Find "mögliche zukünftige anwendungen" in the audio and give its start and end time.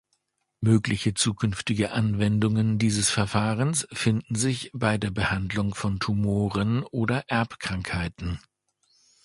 0.61-2.79